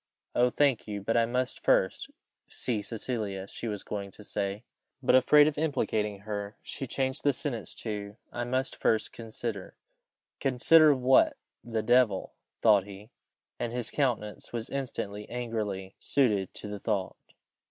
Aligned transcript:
"Oh! 0.33 0.49
thank 0.49 0.87
you; 0.87 0.99
but 0.99 1.15
I 1.15 1.27
must 1.27 1.59
first" 1.63 2.09
see 2.47 2.81
Cecilia, 2.81 3.47
she 3.47 3.67
was 3.67 3.83
going 3.83 4.09
to 4.09 4.23
say, 4.23 4.63
but, 5.03 5.13
afraid 5.13 5.45
of 5.47 5.59
implicating 5.59 6.21
her, 6.21 6.57
she 6.63 6.87
changed 6.87 7.21
the 7.23 7.33
sentence 7.33 7.75
to 7.85 8.17
"I 8.31 8.43
must 8.43 8.75
first 8.75 9.13
consider" 9.13 9.75
"Consider! 10.41 10.95
what 10.95 11.37
the 11.63 11.83
devil!" 11.83 12.33
thought 12.63 12.85
he, 12.85 13.11
and 13.59 13.71
his 13.71 13.91
countenance 13.91 14.51
was 14.51 14.71
instantly 14.71 15.29
angrily 15.29 15.93
suited 15.99 16.51
to 16.55 16.67
the 16.67 16.79
thought. 16.79 17.15